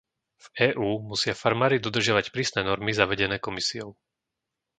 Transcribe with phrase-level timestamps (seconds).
[0.43, 3.89] V EÚ musia farmári dodržiavať prísne normy zavedené Komisiou.